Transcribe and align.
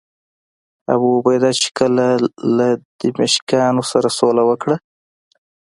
ابوعبیده 0.93 1.51
چې 1.61 1.69
کله 1.77 2.05
له 2.57 2.67
دمشقیانو 3.01 3.83
سره 3.91 4.07
سوله 4.17 4.43
وکړه. 4.49 4.75